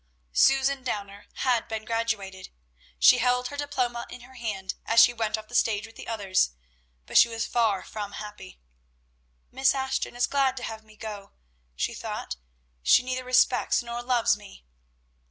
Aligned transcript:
Susan 0.33 0.81
Downer 0.83 1.27
had 1.43 1.67
been 1.67 1.85
graduated. 1.85 2.49
She 2.97 3.19
held 3.19 3.49
her 3.49 3.55
diploma 3.55 4.07
in 4.09 4.21
her 4.21 4.33
hand 4.33 4.73
as 4.83 4.99
she 4.99 5.13
went 5.13 5.37
off 5.37 5.47
the 5.47 5.53
stage 5.53 5.85
with 5.85 5.95
the 5.95 6.07
others, 6.07 6.53
but 7.05 7.19
she 7.19 7.29
was 7.29 7.45
far 7.45 7.83
from 7.83 8.13
happy. 8.13 8.59
"Miss 9.51 9.75
Ashton 9.75 10.15
is 10.15 10.25
glad 10.25 10.57
to 10.57 10.63
have 10.63 10.83
me 10.83 10.95
go," 10.95 11.33
she 11.75 11.93
thought. 11.93 12.35
"She 12.81 13.03
neither 13.03 13.23
respects 13.23 13.83
nor 13.83 14.01
loves 14.01 14.35
me." 14.35 14.65